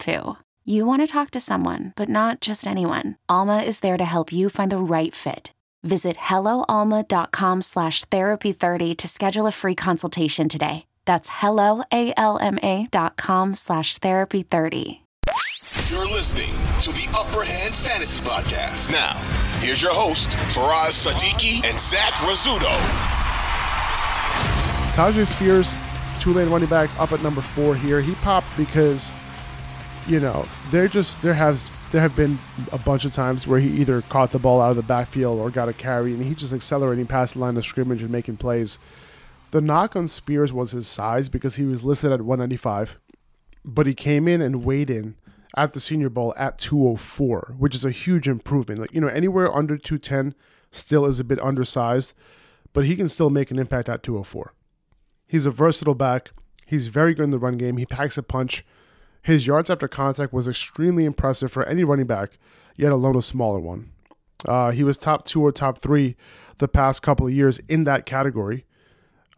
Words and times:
too. 0.00 0.36
You 0.64 0.86
want 0.86 1.02
to 1.02 1.06
talk 1.06 1.30
to 1.32 1.40
someone, 1.40 1.92
but 1.96 2.08
not 2.08 2.40
just 2.40 2.66
anyone. 2.66 3.16
Alma 3.28 3.58
is 3.58 3.80
there 3.80 3.96
to 3.96 4.04
help 4.04 4.32
you 4.32 4.48
find 4.48 4.72
the 4.72 4.78
right 4.78 5.14
fit. 5.14 5.52
Visit 5.82 6.16
helloalma.com 6.16 7.62
slash 7.62 8.04
therapy30 8.06 8.96
to 8.96 9.08
schedule 9.08 9.46
a 9.46 9.52
free 9.52 9.74
consultation 9.74 10.48
today. 10.48 10.84
That's 11.06 11.30
helloalma.com 11.30 13.54
slash 13.54 13.98
therapy30. 13.98 15.00
You're 15.90 16.06
listening 16.08 16.52
to 16.82 16.92
the 16.92 17.08
Upper 17.16 17.42
Hand 17.44 17.74
Fantasy 17.74 18.22
Podcast. 18.22 18.90
Now, 18.92 19.14
here's 19.60 19.82
your 19.82 19.94
host, 19.94 20.28
Faraz 20.54 21.06
Sadiki 21.06 21.64
and 21.68 21.80
Zach 21.80 22.12
Rizzuto. 22.24 22.70
Tyjae 24.94 25.26
Spears, 25.26 25.74
Tulane 26.20 26.50
running 26.50 26.68
back, 26.68 26.90
up 27.00 27.12
at 27.12 27.22
number 27.22 27.40
four 27.40 27.74
here. 27.74 28.00
He 28.00 28.14
popped 28.16 28.54
because, 28.56 29.10
you 30.06 30.20
know, 30.20 30.46
there 30.70 30.88
just 30.88 31.22
there 31.22 31.34
has 31.34 31.70
there 31.92 32.00
have 32.00 32.14
been 32.16 32.38
a 32.72 32.78
bunch 32.78 33.04
of 33.04 33.12
times 33.12 33.46
where 33.46 33.60
he 33.60 33.68
either 33.80 34.02
caught 34.02 34.30
the 34.30 34.38
ball 34.38 34.60
out 34.60 34.70
of 34.70 34.76
the 34.76 34.82
backfield 34.82 35.38
or 35.38 35.50
got 35.50 35.68
a 35.68 35.72
carry, 35.72 36.12
and 36.12 36.24
he 36.24 36.34
just 36.34 36.52
accelerating 36.52 37.06
past 37.06 37.34
the 37.34 37.40
line 37.40 37.56
of 37.56 37.64
scrimmage 37.64 38.02
and 38.02 38.10
making 38.10 38.36
plays. 38.36 38.78
The 39.50 39.60
knock 39.60 39.96
on 39.96 40.06
Spears 40.06 40.52
was 40.52 40.70
his 40.70 40.86
size 40.86 41.28
because 41.28 41.56
he 41.56 41.64
was 41.64 41.84
listed 41.84 42.12
at 42.12 42.22
195, 42.22 42.98
but 43.64 43.86
he 43.86 43.94
came 43.94 44.28
in 44.28 44.40
and 44.40 44.64
weighed 44.64 44.90
in 44.90 45.16
at 45.56 45.72
the 45.72 45.80
Senior 45.80 46.08
Bowl 46.08 46.32
at 46.36 46.58
204, 46.58 47.54
which 47.58 47.74
is 47.74 47.84
a 47.84 47.90
huge 47.90 48.28
improvement. 48.28 48.80
Like 48.80 48.94
you 48.94 49.00
know, 49.00 49.08
anywhere 49.08 49.54
under 49.54 49.76
210 49.76 50.34
still 50.70 51.06
is 51.06 51.18
a 51.18 51.24
bit 51.24 51.40
undersized, 51.40 52.14
but 52.72 52.84
he 52.84 52.94
can 52.94 53.08
still 53.08 53.30
make 53.30 53.50
an 53.50 53.58
impact 53.58 53.88
at 53.88 54.02
204. 54.02 54.54
He's 55.26 55.46
a 55.46 55.50
versatile 55.50 55.94
back. 55.94 56.30
He's 56.66 56.86
very 56.86 57.14
good 57.14 57.24
in 57.24 57.30
the 57.30 57.38
run 57.38 57.56
game. 57.56 57.76
He 57.76 57.86
packs 57.86 58.16
a 58.16 58.22
punch. 58.22 58.64
His 59.22 59.46
yards 59.46 59.70
after 59.70 59.88
contact 59.88 60.32
was 60.32 60.48
extremely 60.48 61.04
impressive 61.04 61.52
for 61.52 61.64
any 61.64 61.84
running 61.84 62.06
back, 62.06 62.38
yet 62.76 62.92
alone 62.92 63.16
a 63.16 63.22
smaller 63.22 63.60
one. 63.60 63.90
Uh, 64.46 64.70
he 64.70 64.82
was 64.82 64.96
top 64.96 65.24
two 65.24 65.44
or 65.44 65.52
top 65.52 65.78
three 65.78 66.16
the 66.58 66.68
past 66.68 67.02
couple 67.02 67.26
of 67.26 67.32
years 67.32 67.58
in 67.68 67.84
that 67.84 68.06
category 68.06 68.64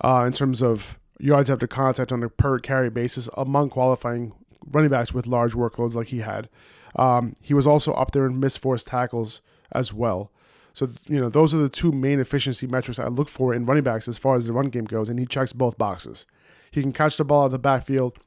uh, 0.03 0.25
in 0.27 0.33
terms 0.33 0.63
of 0.63 0.99
yards 1.19 1.51
after 1.51 1.67
contact 1.67 2.13
on 2.13 2.23
a 2.23 2.29
per 2.29 2.59
carry 2.59 2.91
basis 2.91 3.29
among 3.37 3.71
qualifying 3.71 4.33
running 4.71 4.91
backs 4.91 5.13
with 5.13 5.27
large 5.27 5.55
workloads 5.55 5.95
like 5.95 6.09
he 6.09 6.19
had. 6.19 6.49
Um, 6.97 7.37
he 7.41 7.55
was 7.55 7.67
also 7.67 7.93
up 7.93 8.11
there 8.11 8.27
in 8.27 8.39
missed 8.39 8.59
forced 8.59 8.87
tackles 8.87 9.41
as 9.73 9.93
well. 9.93 10.31
So, 10.75 10.89
you 11.07 11.21
know, 11.21 11.29
those 11.29 11.55
are 11.55 11.59
the 11.59 11.69
two 11.69 11.93
main 11.93 12.19
efficiency 12.19 12.67
metrics 12.67 12.99
I 12.99 13.09
look 13.09 13.29
for 13.29 13.53
in 13.53 13.67
running 13.67 13.85
backs 13.85 14.09
as 14.09 14.19
far 14.19 14.37
as 14.37 14.47
the 14.47 14.53
run 14.53 14.69
game 14.69 14.85
goes, 14.85 15.09
and 15.09 15.19
he 15.19 15.27
checks 15.27 15.53
both 15.53 15.77
boxes. 15.77 16.27
He 16.71 16.81
can 16.81 16.93
catch 16.93 17.17
the 17.17 17.25
ball 17.25 17.43
out 17.43 17.47
of 17.47 17.53
the 17.53 17.59
backfield. 17.59 18.19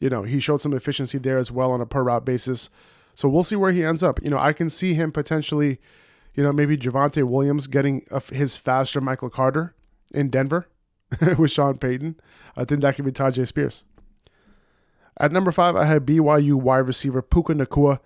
You 0.00 0.10
know, 0.10 0.22
he 0.22 0.40
showed 0.40 0.60
some 0.60 0.74
efficiency 0.74 1.18
there 1.18 1.38
as 1.38 1.50
well 1.50 1.72
on 1.72 1.80
a 1.80 1.86
per 1.86 2.02
route 2.02 2.24
basis. 2.24 2.70
So 3.14 3.28
we'll 3.28 3.42
see 3.42 3.56
where 3.56 3.72
he 3.72 3.84
ends 3.84 4.02
up. 4.02 4.22
You 4.22 4.30
know, 4.30 4.38
I 4.38 4.52
can 4.52 4.70
see 4.70 4.94
him 4.94 5.10
potentially, 5.10 5.80
you 6.34 6.42
know, 6.42 6.52
maybe 6.52 6.76
Javonte 6.76 7.24
Williams 7.24 7.66
getting 7.66 8.06
his 8.32 8.56
faster 8.56 9.00
Michael 9.00 9.30
Carter 9.30 9.74
in 10.14 10.30
Denver 10.30 10.68
with 11.38 11.50
Sean 11.50 11.78
Payton. 11.78 12.16
I 12.56 12.64
think 12.64 12.82
that 12.82 12.94
could 12.94 13.04
be 13.04 13.12
Tyjae 13.12 13.46
Spears. 13.46 13.84
At 15.18 15.32
number 15.32 15.50
five, 15.50 15.74
I 15.74 15.84
had 15.84 16.06
BYU 16.06 16.54
wide 16.54 16.86
receiver 16.86 17.22
Puka 17.22 17.54
Nacua. 17.54 17.98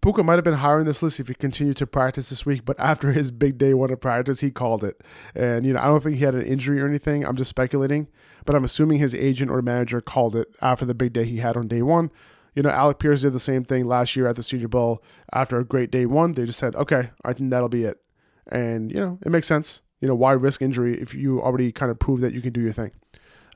Puka 0.00 0.22
might 0.22 0.34
have 0.34 0.44
been 0.44 0.54
higher 0.54 0.78
on 0.80 0.86
this 0.86 1.02
list 1.02 1.20
if 1.20 1.28
he 1.28 1.34
continued 1.34 1.76
to 1.78 1.86
practice 1.86 2.28
this 2.28 2.44
week, 2.46 2.64
but 2.64 2.78
after 2.78 3.12
his 3.12 3.30
big 3.30 3.58
day 3.58 3.74
one 3.74 3.90
of 3.90 4.00
practice, 4.00 4.40
he 4.40 4.50
called 4.50 4.84
it. 4.84 5.02
And, 5.34 5.66
you 5.66 5.72
know, 5.72 5.80
I 5.80 5.86
don't 5.86 6.02
think 6.02 6.16
he 6.16 6.24
had 6.24 6.34
an 6.34 6.42
injury 6.42 6.80
or 6.80 6.86
anything. 6.86 7.24
I'm 7.24 7.36
just 7.36 7.50
speculating, 7.50 8.08
but 8.44 8.54
I'm 8.54 8.64
assuming 8.64 8.98
his 8.98 9.14
agent 9.14 9.50
or 9.50 9.62
manager 9.62 10.00
called 10.00 10.36
it 10.36 10.48
after 10.60 10.84
the 10.84 10.94
big 10.94 11.12
day 11.12 11.24
he 11.24 11.38
had 11.38 11.56
on 11.56 11.68
day 11.68 11.82
one. 11.82 12.10
You 12.54 12.62
know, 12.62 12.70
Alec 12.70 12.98
Pierce 12.98 13.22
did 13.22 13.32
the 13.32 13.40
same 13.40 13.64
thing 13.64 13.86
last 13.86 14.16
year 14.16 14.26
at 14.26 14.36
the 14.36 14.42
Senior 14.42 14.68
Bowl 14.68 15.02
after 15.32 15.58
a 15.58 15.64
great 15.64 15.90
day 15.90 16.06
one. 16.06 16.32
They 16.32 16.44
just 16.44 16.58
said, 16.58 16.74
okay, 16.74 17.10
I 17.24 17.32
think 17.32 17.50
that'll 17.50 17.68
be 17.68 17.84
it. 17.84 18.00
And, 18.48 18.90
you 18.90 19.00
know, 19.00 19.18
it 19.24 19.30
makes 19.30 19.46
sense. 19.46 19.82
You 20.00 20.08
know, 20.08 20.14
why 20.14 20.32
risk 20.32 20.62
injury 20.62 21.00
if 21.00 21.14
you 21.14 21.42
already 21.42 21.72
kind 21.72 21.90
of 21.90 21.98
prove 21.98 22.20
that 22.20 22.32
you 22.32 22.40
can 22.40 22.52
do 22.52 22.60
your 22.60 22.72
thing? 22.72 22.92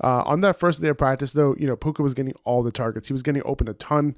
Uh, 0.02 0.22
on 0.24 0.40
that 0.40 0.58
first 0.58 0.80
day 0.80 0.88
of 0.88 0.98
practice, 0.98 1.32
though, 1.32 1.54
you 1.58 1.66
know, 1.66 1.76
Puka 1.76 2.02
was 2.02 2.14
getting 2.14 2.34
all 2.44 2.62
the 2.62 2.72
targets. 2.72 3.08
He 3.08 3.12
was 3.12 3.22
getting 3.22 3.42
open 3.44 3.68
a 3.68 3.74
ton 3.74 4.16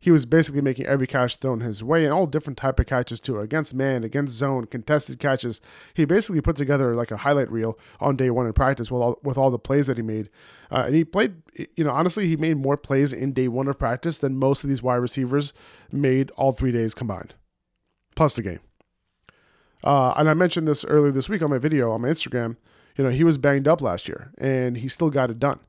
he 0.00 0.10
was 0.10 0.24
basically 0.24 0.62
making 0.62 0.86
every 0.86 1.06
catch 1.06 1.36
thrown 1.36 1.60
his 1.60 1.84
way 1.84 2.04
and 2.04 2.12
all 2.12 2.26
different 2.26 2.56
type 2.56 2.80
of 2.80 2.86
catches 2.86 3.20
too 3.20 3.38
against 3.38 3.74
man 3.74 4.02
against 4.02 4.34
zone 4.34 4.64
contested 4.64 5.18
catches. 5.18 5.60
He 5.92 6.06
basically 6.06 6.40
put 6.40 6.56
together 6.56 6.94
like 6.96 7.10
a 7.10 7.18
highlight 7.18 7.52
reel 7.52 7.78
on 8.00 8.16
day 8.16 8.30
one 8.30 8.46
in 8.46 8.54
practice 8.54 8.90
with 8.90 9.02
all, 9.02 9.18
with 9.22 9.36
all 9.36 9.50
the 9.50 9.58
plays 9.58 9.86
that 9.88 9.98
he 9.98 10.02
made. 10.02 10.30
Uh, 10.70 10.84
and 10.86 10.94
he 10.94 11.04
played 11.04 11.34
you 11.76 11.84
know 11.84 11.90
honestly 11.90 12.26
he 12.26 12.36
made 12.36 12.56
more 12.56 12.78
plays 12.78 13.12
in 13.12 13.32
day 13.32 13.46
one 13.46 13.68
of 13.68 13.78
practice 13.78 14.18
than 14.18 14.36
most 14.36 14.64
of 14.64 14.70
these 14.70 14.82
wide 14.82 14.96
receivers 14.96 15.52
made 15.92 16.30
all 16.32 16.52
three 16.52 16.72
days 16.72 16.94
combined 16.94 17.34
plus 18.16 18.34
the 18.34 18.42
game. 18.42 18.60
Uh, 19.84 20.12
and 20.16 20.28
i 20.28 20.34
mentioned 20.34 20.66
this 20.66 20.84
earlier 20.86 21.12
this 21.12 21.28
week 21.28 21.42
on 21.42 21.50
my 21.50 21.58
video 21.58 21.92
on 21.92 22.00
my 22.00 22.08
instagram. 22.08 22.56
You 22.96 23.04
know 23.04 23.10
he 23.10 23.24
was 23.24 23.36
banged 23.36 23.68
up 23.68 23.82
last 23.82 24.08
year 24.08 24.32
and 24.38 24.78
he 24.78 24.88
still 24.88 25.10
got 25.10 25.30
it 25.30 25.38
done 25.38 25.60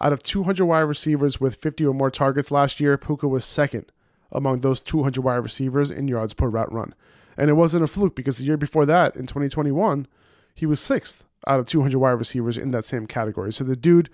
out 0.00 0.12
of 0.12 0.22
200 0.22 0.64
wide 0.64 0.80
receivers 0.80 1.40
with 1.40 1.56
50 1.56 1.86
or 1.86 1.94
more 1.94 2.10
targets 2.10 2.50
last 2.50 2.80
year, 2.80 2.98
Puka 2.98 3.26
was 3.26 3.44
second 3.44 3.90
among 4.30 4.60
those 4.60 4.80
200 4.80 5.22
wide 5.22 5.36
receivers 5.36 5.90
in 5.90 6.08
yards 6.08 6.34
per 6.34 6.48
route 6.48 6.72
run. 6.72 6.94
And 7.36 7.50
it 7.50 7.54
wasn't 7.54 7.84
a 7.84 7.86
fluke 7.86 8.14
because 8.14 8.38
the 8.38 8.44
year 8.44 8.56
before 8.56 8.86
that, 8.86 9.16
in 9.16 9.26
2021, 9.26 10.06
he 10.54 10.66
was 10.66 10.80
sixth 10.80 11.24
out 11.46 11.60
of 11.60 11.66
200 11.66 11.98
wide 11.98 12.10
receivers 12.12 12.58
in 12.58 12.70
that 12.72 12.84
same 12.84 13.06
category. 13.06 13.52
So 13.52 13.64
the 13.64 13.76
dude 13.76 14.10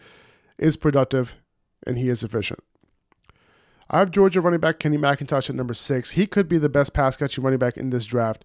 is 0.59 0.77
productive 0.77 1.37
and 1.87 1.99
he 1.99 2.09
is 2.09 2.23
efficient. 2.23 2.61
I 3.91 3.99
have 3.99 4.11
Georgia 4.11 4.41
running 4.41 4.61
back 4.61 4.79
Kenny 4.79 4.97
McIntosh 4.97 5.51
at 5.51 5.57
number 5.57 5.75
six. 5.75 6.13
He 6.13 6.27
could 6.27 6.49
be 6.49 6.59
the 6.59 6.69
best 6.69 6.95
pass 6.95 7.17
catching 7.17 7.45
running 7.45 7.59
back 7.59 7.77
in 7.77 7.91
this 7.91 8.05
draft. 8.05 8.45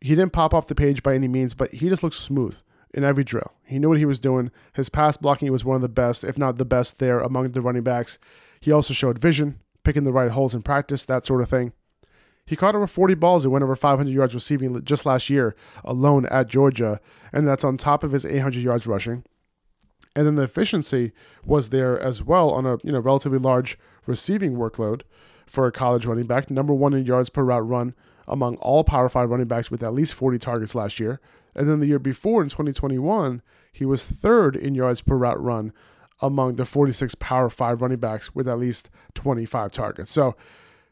He 0.00 0.10
didn't 0.10 0.32
pop 0.32 0.54
off 0.54 0.66
the 0.66 0.74
page 0.74 1.02
by 1.02 1.14
any 1.14 1.28
means, 1.28 1.54
but 1.54 1.74
he 1.74 1.88
just 1.88 2.02
looks 2.02 2.16
smooth 2.16 2.56
in 2.94 3.04
every 3.04 3.24
drill. 3.24 3.52
He 3.64 3.78
knew 3.78 3.88
what 3.88 3.98
he 3.98 4.04
was 4.04 4.20
doing. 4.20 4.50
His 4.74 4.88
pass 4.88 5.16
blocking 5.16 5.50
was 5.52 5.64
one 5.64 5.76
of 5.76 5.82
the 5.82 5.88
best, 5.88 6.24
if 6.24 6.38
not 6.38 6.56
the 6.58 6.64
best, 6.64 6.98
there 6.98 7.20
among 7.20 7.50
the 7.50 7.60
running 7.60 7.82
backs. 7.82 8.18
He 8.60 8.72
also 8.72 8.94
showed 8.94 9.18
vision, 9.18 9.58
picking 9.84 10.04
the 10.04 10.12
right 10.12 10.30
holes 10.30 10.54
in 10.54 10.62
practice, 10.62 11.04
that 11.06 11.24
sort 11.24 11.42
of 11.42 11.48
thing. 11.48 11.72
He 12.46 12.56
caught 12.56 12.74
over 12.74 12.86
40 12.86 13.14
balls 13.14 13.44
and 13.44 13.52
went 13.52 13.62
over 13.62 13.76
500 13.76 14.10
yards 14.10 14.34
receiving 14.34 14.82
just 14.82 15.04
last 15.04 15.28
year 15.28 15.54
alone 15.84 16.24
at 16.26 16.48
Georgia, 16.48 16.98
and 17.30 17.46
that's 17.46 17.62
on 17.62 17.76
top 17.76 18.02
of 18.02 18.12
his 18.12 18.24
800 18.24 18.62
yards 18.62 18.86
rushing. 18.86 19.22
And 20.16 20.26
then 20.26 20.34
the 20.34 20.44
efficiency 20.44 21.12
was 21.44 21.68
there 21.68 22.00
as 22.00 22.22
well 22.22 22.50
on 22.50 22.64
a 22.64 22.78
you 22.82 22.90
know 22.90 23.00
relatively 23.00 23.38
large 23.38 23.78
receiving 24.06 24.54
workload 24.54 25.02
for 25.48 25.66
a 25.66 25.72
college 25.72 26.06
running 26.06 26.26
back, 26.26 26.50
number 26.50 26.74
one 26.74 26.94
in 26.94 27.04
yards 27.04 27.30
per 27.30 27.42
route 27.42 27.66
run 27.66 27.94
among 28.26 28.56
all 28.56 28.84
Power 28.84 29.08
Five 29.08 29.30
running 29.30 29.48
backs 29.48 29.70
with 29.70 29.82
at 29.82 29.94
least 29.94 30.14
40 30.14 30.38
targets 30.38 30.74
last 30.74 31.00
year. 31.00 31.20
And 31.54 31.68
then 31.68 31.80
the 31.80 31.86
year 31.86 31.98
before 31.98 32.42
in 32.42 32.48
2021, 32.48 33.42
he 33.72 33.84
was 33.84 34.04
third 34.04 34.54
in 34.54 34.74
yards 34.74 35.00
per 35.00 35.16
route 35.16 35.42
run 35.42 35.72
among 36.20 36.56
the 36.56 36.64
46 36.64 37.14
Power 37.16 37.48
5 37.48 37.80
running 37.80 37.98
backs 37.98 38.34
with 38.34 38.48
at 38.48 38.58
least 38.58 38.90
25 39.14 39.72
targets. 39.72 40.10
So 40.10 40.36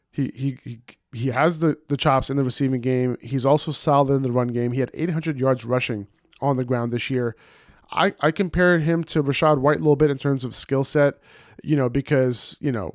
he 0.09 0.31
he 0.33 0.79
he, 1.13 1.27
has 1.29 1.59
the, 1.59 1.77
the 1.89 1.97
chops 1.97 2.29
in 2.29 2.37
the 2.37 2.43
receiving 2.43 2.81
game. 2.81 3.17
He's 3.21 3.45
also 3.45 3.71
solid 3.71 4.13
in 4.13 4.23
the 4.23 4.31
run 4.31 4.49
game. 4.49 4.71
He 4.71 4.79
had 4.79 4.91
800 4.93 5.39
yards 5.39 5.65
rushing 5.65 6.07
on 6.41 6.57
the 6.57 6.65
ground 6.65 6.91
this 6.91 7.09
year. 7.09 7.35
I, 7.91 8.13
I 8.19 8.31
compare 8.31 8.79
him 8.79 9.03
to 9.05 9.23
Rachaad 9.23 9.59
White 9.59 9.77
a 9.77 9.79
little 9.79 9.95
bit 9.95 10.11
in 10.11 10.17
terms 10.17 10.43
of 10.43 10.55
skill 10.55 10.83
set, 10.83 11.15
you 11.63 11.75
know, 11.75 11.89
because, 11.89 12.57
you 12.59 12.71
know, 12.71 12.93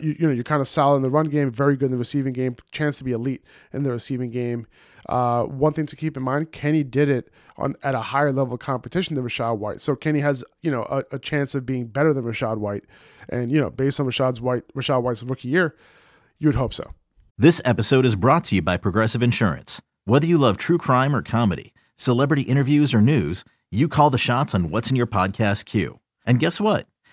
you, 0.00 0.16
you 0.18 0.26
know, 0.26 0.32
you're 0.32 0.44
kind 0.44 0.60
of 0.60 0.68
solid 0.68 0.96
in 0.96 1.02
the 1.02 1.10
run 1.10 1.26
game, 1.26 1.50
very 1.50 1.76
good 1.76 1.86
in 1.86 1.92
the 1.92 1.98
receiving 1.98 2.32
game, 2.32 2.56
chance 2.70 2.98
to 2.98 3.04
be 3.04 3.12
elite 3.12 3.42
in 3.72 3.82
the 3.82 3.90
receiving 3.90 4.30
game. 4.30 4.66
Uh, 5.08 5.42
one 5.44 5.72
thing 5.72 5.86
to 5.86 5.96
keep 5.96 6.16
in 6.16 6.22
mind, 6.22 6.52
Kenny 6.52 6.84
did 6.84 7.08
it 7.08 7.30
on 7.56 7.74
at 7.82 7.94
a 7.94 8.00
higher 8.00 8.32
level 8.32 8.54
of 8.54 8.60
competition 8.60 9.16
than 9.16 9.24
Rachaad 9.24 9.58
White. 9.58 9.80
So 9.80 9.96
Kenny 9.96 10.20
has, 10.20 10.44
you 10.60 10.70
know, 10.70 10.82
a, 10.84 11.16
a 11.16 11.18
chance 11.18 11.54
of 11.54 11.66
being 11.66 11.86
better 11.86 12.12
than 12.12 12.24
Rachaad 12.24 12.58
White. 12.58 12.84
And, 13.28 13.50
you 13.50 13.58
know, 13.58 13.70
based 13.70 13.98
on 13.98 14.06
Rachaad's 14.06 14.40
White, 14.40 14.64
Rachaad 14.74 15.02
White's 15.02 15.22
rookie 15.22 15.48
year, 15.48 15.74
You 16.42 16.48
would 16.48 16.56
hope 16.56 16.74
so. 16.74 16.90
This 17.38 17.62
episode 17.64 18.04
is 18.04 18.16
brought 18.16 18.42
to 18.44 18.56
you 18.56 18.62
by 18.62 18.76
Progressive 18.76 19.22
Insurance. 19.22 19.80
Whether 20.04 20.26
you 20.26 20.38
love 20.38 20.56
true 20.56 20.76
crime 20.76 21.14
or 21.14 21.22
comedy, 21.22 21.72
celebrity 21.94 22.42
interviews 22.42 22.92
or 22.92 23.00
news, 23.00 23.44
you 23.70 23.86
call 23.86 24.10
the 24.10 24.18
shots 24.18 24.52
on 24.52 24.68
what's 24.68 24.90
in 24.90 24.96
your 24.96 25.06
podcast 25.06 25.66
queue. 25.66 26.00
And 26.26 26.40
guess 26.40 26.60
what? 26.60 26.88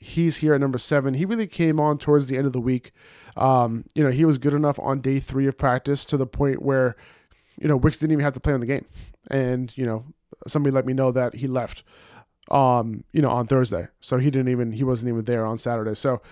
he's 0.00 0.38
here 0.38 0.54
at 0.54 0.60
number 0.60 0.78
seven. 0.78 1.14
He 1.14 1.24
really 1.24 1.46
came 1.46 1.80
on 1.80 1.98
towards 1.98 2.26
the 2.26 2.36
end 2.36 2.46
of 2.46 2.52
the 2.52 2.60
week. 2.60 2.92
Um, 3.36 3.84
you 3.94 4.02
know, 4.02 4.10
he 4.10 4.24
was 4.24 4.38
good 4.38 4.54
enough 4.54 4.78
on 4.78 5.00
day 5.00 5.20
three 5.20 5.46
of 5.46 5.58
practice 5.58 6.04
to 6.06 6.16
the 6.16 6.26
point 6.26 6.62
where, 6.62 6.96
you 7.58 7.68
know, 7.68 7.76
Wicks 7.76 7.98
didn't 7.98 8.12
even 8.12 8.24
have 8.24 8.34
to 8.34 8.40
play 8.40 8.52
on 8.52 8.60
the 8.60 8.66
game. 8.66 8.86
And, 9.30 9.76
you 9.76 9.84
know, 9.84 10.04
somebody 10.46 10.72
let 10.72 10.86
me 10.86 10.92
know 10.92 11.12
that 11.12 11.34
he 11.34 11.46
left 11.46 11.82
um, 12.50 13.04
you 13.12 13.22
know, 13.22 13.30
on 13.30 13.46
Thursday. 13.46 13.88
So 14.00 14.18
he 14.18 14.30
didn't 14.30 14.48
even 14.48 14.72
he 14.72 14.84
wasn't 14.84 15.10
even 15.10 15.24
there 15.24 15.46
on 15.46 15.58
Saturday. 15.58 15.94
So 15.94 16.22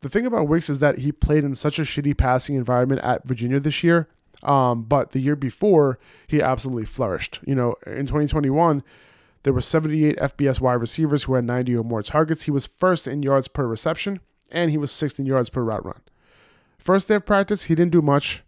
the 0.00 0.08
thing 0.08 0.26
about 0.26 0.48
Wicks 0.48 0.68
is 0.68 0.80
that 0.80 0.98
he 0.98 1.12
played 1.12 1.44
in 1.44 1.54
such 1.54 1.78
a 1.78 1.82
shitty 1.82 2.16
passing 2.16 2.56
environment 2.56 3.00
at 3.02 3.26
Virginia 3.26 3.60
this 3.60 3.82
year. 3.82 4.08
Um, 4.42 4.82
but 4.82 5.12
the 5.12 5.20
year 5.20 5.36
before, 5.36 5.98
he 6.26 6.42
absolutely 6.42 6.84
flourished. 6.84 7.40
You 7.46 7.54
know, 7.54 7.76
in 7.86 8.06
2021, 8.06 8.82
there 9.42 9.52
were 9.52 9.60
78 9.60 10.16
FBS 10.18 10.60
wide 10.60 10.74
receivers 10.74 11.24
who 11.24 11.34
had 11.34 11.44
90 11.44 11.76
or 11.76 11.84
more 11.84 12.02
targets. 12.02 12.44
He 12.44 12.50
was 12.50 12.66
first 12.66 13.06
in 13.06 13.22
yards 13.22 13.48
per 13.48 13.66
reception, 13.66 14.20
and 14.50 14.70
he 14.70 14.78
was 14.78 14.92
sixth 14.92 15.18
in 15.18 15.26
yards 15.26 15.50
per 15.50 15.62
route 15.62 15.84
run. 15.84 16.00
First 16.78 17.08
day 17.08 17.16
of 17.16 17.26
practice, 17.26 17.64
he 17.64 17.74
didn't 17.74 17.92
do 17.92 18.02
much, 18.02 18.42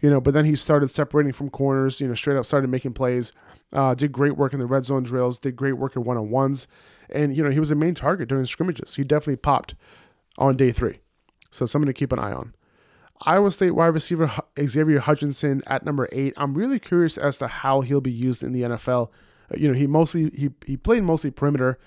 you 0.00 0.10
know, 0.10 0.20
but 0.20 0.34
then 0.34 0.44
he 0.44 0.56
started 0.56 0.88
separating 0.88 1.32
from 1.32 1.50
corners, 1.50 2.00
you 2.00 2.08
know, 2.08 2.14
straight 2.14 2.36
up 2.36 2.46
started 2.46 2.70
making 2.70 2.92
plays. 2.92 3.32
Uh, 3.72 3.94
did 3.94 4.12
great 4.12 4.36
work 4.36 4.54
in 4.54 4.60
the 4.60 4.66
red 4.66 4.84
zone 4.84 5.02
drills. 5.02 5.38
Did 5.38 5.56
great 5.56 5.74
work 5.74 5.94
in 5.96 6.04
one 6.04 6.16
on 6.16 6.30
ones, 6.30 6.66
and 7.10 7.36
you 7.36 7.42
know 7.42 7.50
he 7.50 7.60
was 7.60 7.70
a 7.70 7.74
main 7.74 7.94
target 7.94 8.28
during 8.28 8.46
scrimmages. 8.46 8.94
He 8.94 9.04
definitely 9.04 9.36
popped 9.36 9.74
on 10.38 10.56
day 10.56 10.72
three, 10.72 11.00
so 11.50 11.66
something 11.66 11.86
to 11.86 11.92
keep 11.92 12.12
an 12.12 12.18
eye 12.18 12.32
on. 12.32 12.54
Iowa 13.22 13.50
State 13.50 13.72
wide 13.72 13.88
receiver 13.88 14.30
Xavier 14.64 15.00
Hutchinson 15.00 15.62
at 15.66 15.84
number 15.84 16.08
eight. 16.12 16.32
I'm 16.36 16.54
really 16.54 16.78
curious 16.78 17.18
as 17.18 17.36
to 17.38 17.48
how 17.48 17.82
he'll 17.82 18.00
be 18.00 18.12
used 18.12 18.42
in 18.42 18.52
the 18.52 18.62
NFL. 18.62 19.10
You 19.56 19.68
know, 19.68 19.74
he 19.74 19.86
mostly 19.86 20.30
he 20.30 20.50
he 20.66 20.76
played 20.76 21.04
mostly 21.04 21.30
perimeter 21.30 21.78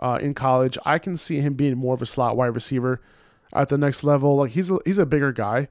uh, 0.00 0.18
in 0.20 0.34
college. 0.34 0.78
I 0.84 0.98
can 0.98 1.16
see 1.16 1.40
him 1.40 1.54
being 1.54 1.76
more 1.76 1.94
of 1.94 2.02
a 2.02 2.06
slot 2.06 2.36
wide 2.36 2.54
receiver 2.54 3.00
at 3.52 3.68
the 3.68 3.78
next 3.78 4.04
level. 4.04 4.36
Like 4.36 4.52
he's 4.52 4.70
a, 4.70 4.78
he's 4.84 4.98
a 4.98 5.06
bigger 5.06 5.32
guy. 5.32 5.68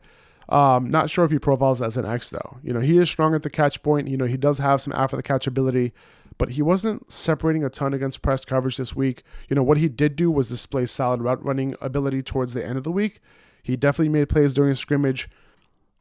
Um, 0.50 0.90
not 0.90 1.10
sure 1.10 1.26
if 1.26 1.32
he 1.32 1.40
profiles 1.40 1.82
as 1.82 1.98
an 1.98 2.06
X 2.06 2.30
though. 2.30 2.58
You 2.64 2.74
know, 2.74 2.80
he 2.80 2.98
is 2.98 3.10
strong 3.10 3.36
at 3.36 3.44
the 3.44 3.50
catch 3.50 3.82
point. 3.84 4.08
You 4.08 4.18
know, 4.18 4.26
he 4.26 4.38
does 4.38 4.60
have 4.60 4.82
some 4.82 4.94
after 4.94 5.16
the 5.16 5.24
catch 5.24 5.48
ability, 5.48 5.94
but 6.38 6.52
he 6.52 6.62
wasn't 6.62 7.12
separating 7.12 7.64
a 7.64 7.70
ton 7.70 7.94
against 7.94 8.22
press 8.22 8.46
coverage 8.46 8.78
this 8.78 8.96
week. 8.96 9.24
You 9.50 9.56
know, 9.56 9.64
what 9.64 9.78
he 9.78 9.90
did 9.90 10.16
do 10.16 10.32
was 10.32 10.50
display 10.50 10.86
solid 10.86 11.22
route 11.22 11.44
running 11.44 11.76
ability 11.82 12.22
towards 12.22 12.54
the 12.54 12.66
end 12.66 12.78
of 12.78 12.84
the 12.84 12.92
week. 12.92 13.20
He 13.62 13.76
definitely 13.76 14.10
made 14.10 14.30
plays 14.30 14.54
during 14.54 14.74
scrimmage, 14.76 15.30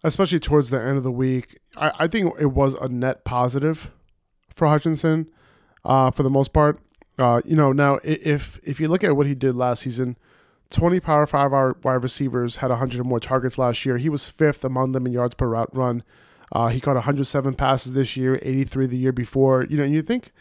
especially 0.04 0.38
towards 0.38 0.70
the 0.70 0.80
end 0.80 0.96
of 0.96 1.02
the 1.02 1.10
week. 1.10 1.58
I, 1.76 1.90
I 2.00 2.06
think 2.06 2.32
it 2.38 2.52
was 2.52 2.74
a 2.74 2.88
net 2.88 3.24
positive 3.24 3.90
for 4.54 4.68
Hutchinson 4.68 5.28
uh, 5.86 6.10
for 6.10 6.22
the 6.22 6.30
most 6.30 6.52
part. 6.52 6.78
Uh, 7.18 7.40
you 7.46 7.56
know, 7.56 7.72
now 7.72 7.98
if 8.04 8.58
if 8.62 8.78
you 8.78 8.88
look 8.88 9.02
at 9.02 9.16
what 9.16 9.26
he 9.26 9.34
did 9.34 9.54
last 9.54 9.82
season, 9.82 10.16
20 10.70 11.00
Power 11.00 11.26
5 11.26 11.50
wide 11.82 12.02
receivers 12.02 12.56
had 12.56 12.70
100 12.70 13.00
or 13.00 13.04
more 13.04 13.20
targets 13.20 13.56
last 13.56 13.86
year. 13.86 13.96
He 13.96 14.08
was 14.08 14.28
fifth 14.28 14.64
among 14.64 14.92
them 14.92 15.06
in 15.06 15.12
yards 15.12 15.34
per 15.34 15.46
route 15.46 15.74
run. 15.74 16.02
Uh, 16.52 16.68
he 16.68 16.80
caught 16.80 16.94
107 16.94 17.54
passes 17.54 17.94
this 17.94 18.16
year, 18.16 18.38
83 18.42 18.86
the 18.86 18.98
year 18.98 19.12
before. 19.12 19.64
You 19.64 19.78
know, 19.78 19.84
and 19.84 19.94
you 19.94 20.02
think, 20.02 20.32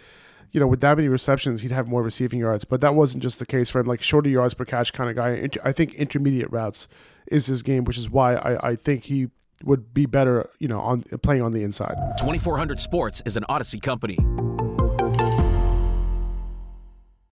you 0.52 0.60
know, 0.60 0.68
with 0.68 0.82
that 0.82 0.98
many 0.98 1.08
receptions, 1.08 1.62
he'd 1.62 1.72
have 1.72 1.88
more 1.88 2.04
receiving 2.04 2.40
yards, 2.40 2.66
but 2.66 2.82
that 2.82 2.94
wasn't 2.94 3.24
just 3.24 3.40
the 3.40 3.46
case 3.46 3.70
for 3.70 3.80
him. 3.80 3.86
Like 3.86 4.02
shorter 4.02 4.30
yards 4.30 4.54
per 4.54 4.66
catch 4.66 4.94
kind 4.94 5.10
of 5.10 5.16
guy. 5.16 5.48
I 5.64 5.72
think 5.72 5.96
intermediate 5.96 6.52
routes 6.52 6.88
is 7.28 7.46
his 7.46 7.64
game, 7.64 7.86
which 7.86 7.98
is 7.98 8.10
why 8.10 8.36
I, 8.36 8.70
I 8.70 8.76
think 8.76 9.06
he 9.06 9.30
would 9.64 9.94
be 9.94 10.06
better, 10.06 10.50
you 10.60 10.68
know, 10.68 10.80
on 10.80 11.04
playing 11.24 11.42
on 11.42 11.54
the 11.54 11.64
inside. 11.64 11.96
2400 12.20 12.80
Sports 12.80 13.22
is 13.26 13.38
an 13.38 13.46
Odyssey 13.48 13.80
company. 13.80 14.18